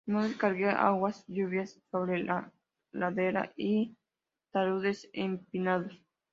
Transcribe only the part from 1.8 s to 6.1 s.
sobre la ladera y taludes empinados.